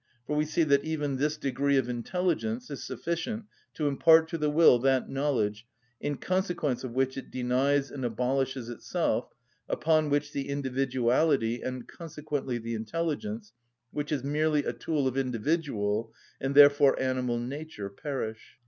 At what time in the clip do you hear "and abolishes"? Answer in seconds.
7.91-8.67